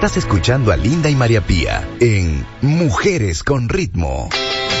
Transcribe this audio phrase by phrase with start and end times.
[0.00, 4.30] estás escuchando a Linda y María Pía en Mujeres con Ritmo.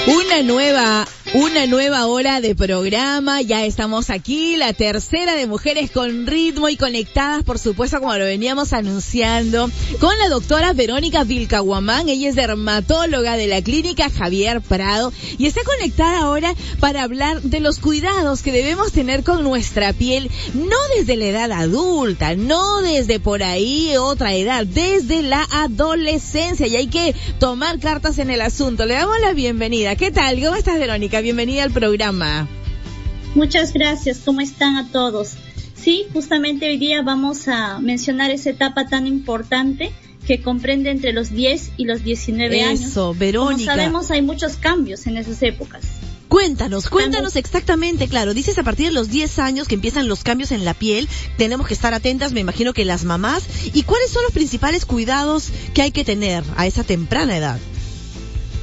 [0.06, 3.40] Una nueva, una nueva hora de programa.
[3.40, 8.24] Ya estamos aquí, la tercera de Mujeres con Ritmo y conectadas, por supuesto, como lo
[8.24, 12.08] veníamos anunciando, con la doctora Verónica Vilcahuamán.
[12.08, 17.60] Ella es dermatóloga de la clínica Javier Prado y está conectada ahora para hablar de
[17.60, 23.20] los cuidados que debemos tener con nuestra piel, no desde la edad adulta, no desde
[23.20, 26.66] por ahí otra edad, desde la adolescencia.
[26.66, 28.84] Y hay que tomar cartas en el asunto.
[28.84, 29.94] Le damos la bienvenida.
[29.94, 30.40] ¿Qué tal?
[30.42, 31.19] ¿Cómo estás, Verónica?
[31.20, 32.48] Bienvenida al programa.
[33.34, 34.20] Muchas gracias.
[34.24, 35.34] ¿Cómo están a todos?
[35.74, 39.92] Sí, justamente hoy día vamos a mencionar esa etapa tan importante
[40.26, 42.80] que comprende entre los 10 y los 19 años.
[42.80, 43.72] Eso, Verónica.
[43.72, 45.84] Como sabemos, hay muchos cambios en esas épocas.
[46.28, 50.52] Cuéntanos, cuéntanos exactamente, claro, dices a partir de los 10 años que empiezan los cambios
[50.52, 53.42] en la piel, tenemos que estar atentas, me imagino que las mamás,
[53.74, 57.58] ¿y cuáles son los principales cuidados que hay que tener a esa temprana edad?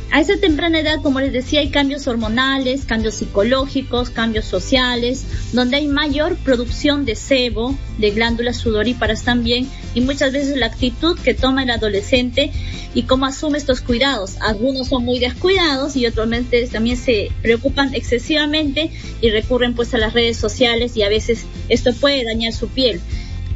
[0.10, 5.78] A esa temprana edad, como les decía, hay cambios hormonales, cambios psicológicos, cambios sociales, donde
[5.78, 11.34] hay mayor producción de sebo, de glándulas sudoríparas también, y muchas veces la actitud que
[11.34, 12.52] toma el adolescente
[12.94, 14.38] y cómo asume estos cuidados.
[14.40, 16.30] Algunos son muy descuidados y otros
[16.72, 21.94] también se preocupan excesivamente y recurren pues a las redes sociales y a veces esto
[21.94, 23.02] puede dañar su piel.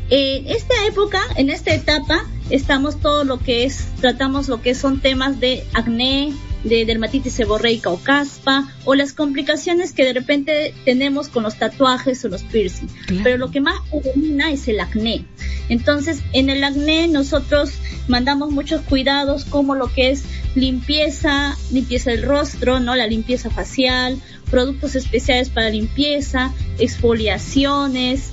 [0.09, 4.99] En esta época, en esta etapa, estamos todo lo que es, tratamos lo que son
[4.99, 11.27] temas de acné, de dermatitis seborreica o caspa, o las complicaciones que de repente tenemos
[11.27, 12.87] con los tatuajes o los piercing.
[13.23, 15.25] Pero lo que más predomina es el acné.
[15.69, 17.71] Entonces, en el acné nosotros
[18.07, 20.23] mandamos muchos cuidados como lo que es
[20.55, 22.95] limpieza, limpieza del rostro, ¿no?
[22.95, 28.31] La limpieza facial, productos especiales para limpieza, exfoliaciones,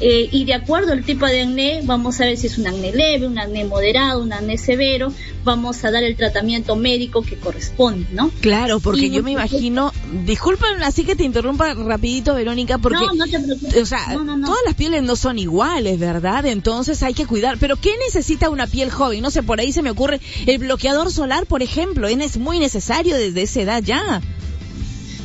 [0.00, 2.92] eh, y de acuerdo al tipo de acné, vamos a ver si es un acné
[2.92, 5.12] leve, un acné moderado, un acné severo,
[5.44, 8.30] vamos a dar el tratamiento médico que corresponde, ¿no?
[8.40, 9.92] Claro, porque yo me imagino,
[10.24, 13.82] disculpen así que te interrumpa rapidito, Verónica, porque, no, no te preocupes.
[13.82, 16.46] o sea, todas las pieles no son iguales, ¿verdad?
[16.46, 17.58] Entonces hay que cuidar.
[17.58, 19.20] Pero ¿qué necesita una piel joven?
[19.20, 23.16] No sé, por ahí se me ocurre el bloqueador solar, por ejemplo, es muy necesario
[23.16, 24.22] desde esa edad ya.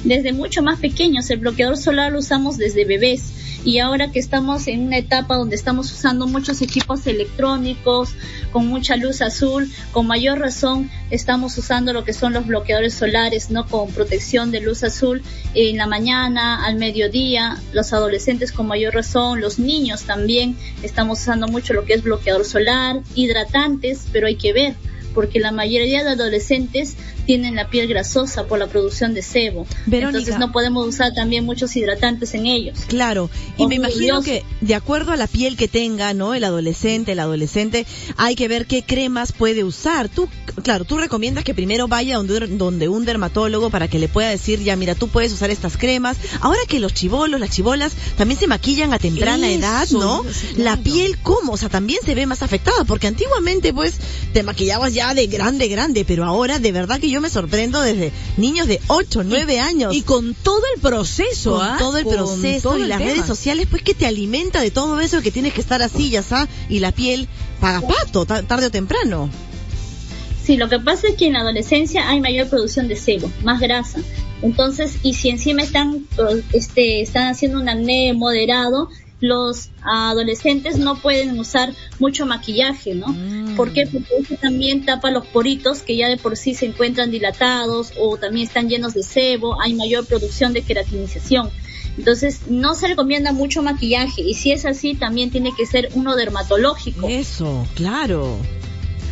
[0.03, 3.31] Desde mucho más pequeños, el bloqueador solar lo usamos desde bebés
[3.65, 8.13] y ahora que estamos en una etapa donde estamos usando muchos equipos electrónicos
[8.51, 13.49] con mucha luz azul, con mayor razón estamos usando lo que son los bloqueadores solares,
[13.49, 13.65] ¿no?
[13.65, 15.23] Con protección de luz azul
[15.55, 21.47] en la mañana, al mediodía, los adolescentes con mayor razón, los niños también estamos usando
[21.47, 24.75] mucho lo que es bloqueador solar, hidratantes, pero hay que ver
[25.15, 26.95] porque la mayoría de adolescentes
[27.25, 29.65] tienen la piel grasosa por la producción de sebo.
[29.89, 32.79] Entonces no podemos usar también muchos hidratantes en ellos.
[32.87, 36.35] Claro, y me imagino que de acuerdo a la piel que tenga, ¿no?
[36.35, 37.87] El adolescente, el adolescente,
[38.17, 40.09] hay que ver qué cremas puede usar.
[40.09, 40.27] Tú,
[40.61, 44.61] claro, tú recomiendas que primero vaya donde, donde un dermatólogo para que le pueda decir,
[44.61, 46.17] ya mira, tú puedes usar estas cremas.
[46.41, 50.23] Ahora que los chivolos, las chivolas también se maquillan a temprana edad, ¿no?
[50.57, 51.53] La piel, ¿cómo?
[51.53, 53.95] O sea, también se ve más afectada, porque antiguamente pues
[54.33, 58.11] te maquillabas ya de grande, grande, pero ahora de verdad que yo me sorprendo desde
[58.37, 59.93] niños de 8, 9 años.
[59.95, 61.75] Y con todo el proceso, con ¿ah?
[61.77, 63.11] todo el Con proceso todo y el las tema.
[63.11, 66.21] redes sociales, pues que te alimenta de todo eso que tienes que estar así, ya
[66.21, 67.27] está, y la piel
[67.59, 69.29] paga pato, ta- tarde o temprano.
[70.43, 73.59] Sí, lo que pasa es que en la adolescencia hay mayor producción de sebo, más
[73.59, 73.99] grasa.
[74.43, 78.89] Entonces, y si encima están, eh, este, están haciendo un acné moderado,
[79.21, 83.07] los adolescentes no pueden usar mucho maquillaje, ¿no?
[83.55, 83.87] ¿Por qué?
[83.87, 88.17] Porque eso también tapa los poritos que ya de por sí se encuentran dilatados o
[88.17, 91.49] también están llenos de sebo, hay mayor producción de queratinización.
[91.97, 96.15] Entonces, no se recomienda mucho maquillaje y si es así, también tiene que ser uno
[96.15, 97.07] dermatológico.
[97.07, 98.37] Eso, claro.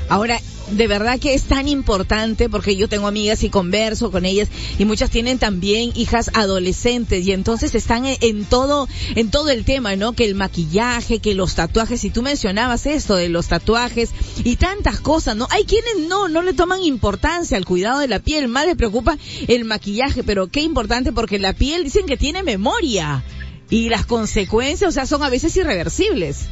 [0.09, 0.39] Ahora,
[0.71, 4.86] de verdad que es tan importante porque yo tengo amigas y converso con ellas y
[4.86, 10.13] muchas tienen también hijas adolescentes y entonces están en, todo en todo el tema, ¿no?
[10.13, 14.12] Que el maquillaje, que los tatuajes y tú mencionabas esto de los tatuajes
[14.44, 15.48] y tantas cosas, ¿no?
[15.51, 19.18] Hay quienes no no le toman importancia al cuidado de la piel, más les preocupa
[19.48, 23.24] el maquillaje, pero qué importante porque la piel dicen que tiene memoria
[23.69, 26.48] y las consecuencias, o sea, son a veces irreversibles.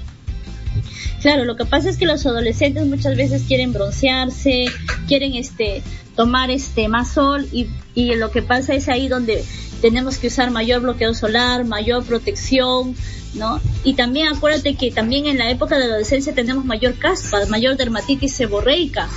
[1.22, 4.66] Claro, lo que pasa es que los adolescentes muchas veces quieren broncearse,
[5.08, 5.84] quieren este
[6.16, 9.46] tomar este más sol y, y lo que pasa es ahí donde
[9.82, 12.96] tenemos que usar mayor bloqueo solar, mayor protección,
[13.36, 13.62] ¿no?
[13.84, 18.34] Y también acuérdate que también en la época de adolescencia tenemos mayor caspa, mayor dermatitis
[18.34, 19.08] seborreica.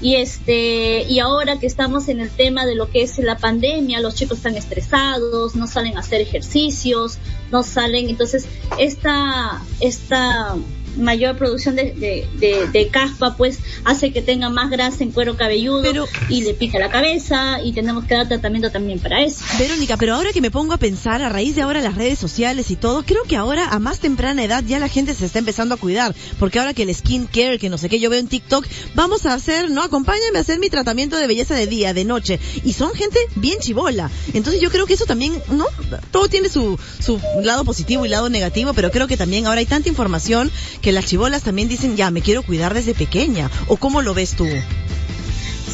[0.00, 4.00] Y este, y ahora que estamos en el tema de lo que es la pandemia,
[4.00, 7.18] los chicos están estresados, no salen a hacer ejercicios,
[7.52, 8.46] no salen, entonces
[8.78, 10.56] esta, esta
[10.96, 16.06] mayor producción de, de, de, caspa, pues hace que tenga más grasa en cuero cabelludo
[16.28, 19.44] y le pica la cabeza y tenemos que dar tratamiento también para eso.
[19.58, 22.70] Verónica, pero ahora que me pongo a pensar, a raíz de ahora las redes sociales
[22.70, 25.74] y todo, creo que ahora a más temprana edad ya la gente se está empezando
[25.74, 28.28] a cuidar, porque ahora que el skin care, que no sé qué, yo veo en
[28.28, 29.82] TikTok, vamos a hacer, ¿no?
[29.82, 33.58] Acompáñame a hacer mi tratamiento de belleza de día, de noche, y son gente bien
[33.60, 34.10] chivola.
[34.34, 35.66] Entonces yo creo que eso también, ¿no?
[36.10, 39.66] Todo tiene su, su lado positivo y lado negativo, pero creo que también ahora hay
[39.66, 40.50] tanta información
[40.82, 43.50] que las chivolas también dicen, ya, me quiero cuidar desde pequeña.
[43.68, 44.46] ¿O cómo lo ves tú?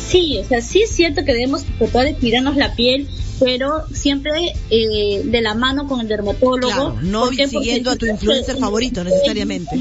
[0.09, 3.09] Sí, o sea, sí es cierto que debemos tratar de cuidarnos la piel
[3.39, 6.73] pero siempre eh, de la mano con el dermatólogo.
[6.73, 9.77] Claro, no siguiendo a tu influencer favorito necesariamente.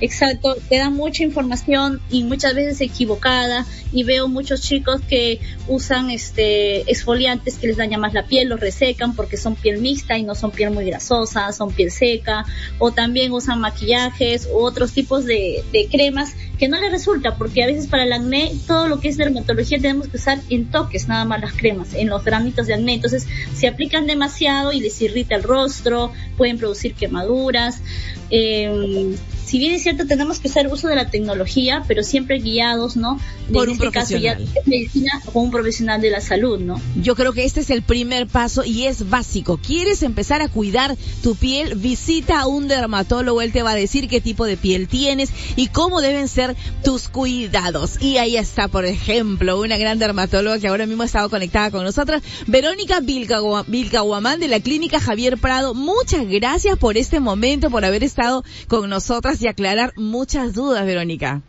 [0.00, 6.10] Exacto, te dan mucha información y muchas veces equivocada y veo muchos chicos que usan
[6.10, 10.22] este exfoliantes que les dañan más la piel, los resecan porque son piel mixta y
[10.22, 12.44] no son piel muy grasosa, son piel seca
[12.78, 17.62] o también usan maquillajes u otros tipos de, de cremas que no les resulta porque
[17.62, 21.08] a veces para el acné todo lo que es dermatología tenemos que usar en toques
[21.08, 22.94] nada más las cremas, en los de acné.
[22.94, 27.80] Entonces, se aplican demasiado y les irrita el rostro, pueden producir quemaduras.
[28.30, 29.16] Eh,
[29.48, 33.18] si bien es cierto, tenemos que hacer uso de la tecnología, pero siempre guiados, ¿no?
[33.50, 36.78] Por en un este caso ya medicina o un profesional de la salud, ¿no?
[37.00, 39.56] Yo creo que este es el primer paso y es básico.
[39.56, 41.76] ¿Quieres empezar a cuidar tu piel?
[41.76, 45.68] Visita a un dermatólogo, él te va a decir qué tipo de piel tienes y
[45.68, 46.54] cómo deben ser
[46.84, 48.02] tus cuidados.
[48.02, 51.84] Y ahí está, por ejemplo, una gran dermatóloga que ahora mismo ha estado conectada con
[51.84, 55.72] nosotras, Verónica Vilcahuamán de la clínica Javier Prado.
[55.72, 61.42] Muchas gracias por este momento, por haber estado con nosotras y aclarar muchas dudas, Verónica.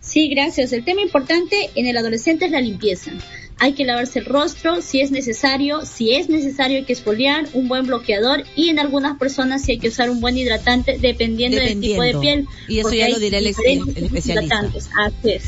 [0.00, 0.72] Sí, gracias.
[0.72, 3.12] El tema importante en el adolescente es la limpieza.
[3.58, 7.68] Hay que lavarse el rostro si es necesario, si es necesario hay que exfoliar, un
[7.68, 11.80] buen bloqueador y en algunas personas sí hay que usar un buen hidratante dependiendo, del
[11.80, 12.46] tipo de piel.
[12.68, 14.70] Y eso ya lo dirá el, especialista.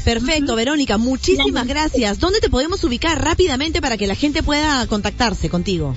[0.05, 2.21] Perfecto, Verónica, muchísimas gracias.
[2.21, 5.95] ¿Dónde te podemos ubicar rápidamente para que la gente pueda contactarse contigo?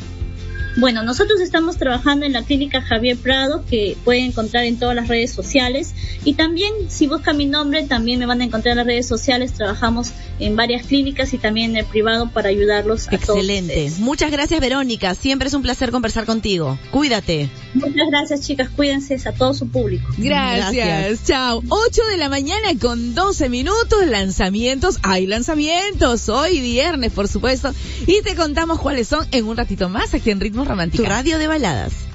[0.79, 5.09] Bueno, nosotros estamos trabajando en la clínica Javier Prado, que pueden encontrar en todas las
[5.09, 5.93] redes sociales.
[6.23, 9.51] Y también, si buscan mi nombre, también me van a encontrar en las redes sociales.
[9.51, 13.91] Trabajamos en varias clínicas y también en el privado para ayudarlos a Excelente.
[13.99, 15.15] Muchas gracias, Verónica.
[15.15, 16.79] Siempre es un placer conversar contigo.
[16.91, 17.49] Cuídate.
[17.73, 18.69] Muchas gracias, chicas.
[18.69, 20.07] Cuídense a todo su público.
[20.17, 20.73] Gracias.
[20.73, 21.25] gracias.
[21.25, 21.61] Chao.
[21.67, 24.07] 8 de la mañana con 12 minutos.
[24.07, 24.99] Lanzamientos.
[25.03, 26.29] Hay lanzamientos.
[26.29, 27.73] Hoy viernes, por supuesto.
[28.07, 31.47] Y te contamos cuáles son en un ratito más aquí en Ritmo Tu radio de
[31.47, 32.08] baladas.